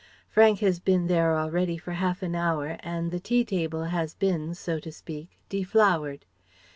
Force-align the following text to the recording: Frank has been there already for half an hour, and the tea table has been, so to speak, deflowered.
Frank 0.31 0.61
has 0.61 0.79
been 0.79 1.05
there 1.05 1.37
already 1.37 1.77
for 1.77 1.91
half 1.91 2.23
an 2.23 2.33
hour, 2.33 2.77
and 2.79 3.11
the 3.11 3.19
tea 3.19 3.45
table 3.45 3.83
has 3.83 4.15
been, 4.15 4.55
so 4.55 4.79
to 4.79 4.91
speak, 4.91 5.29
deflowered. 5.47 6.25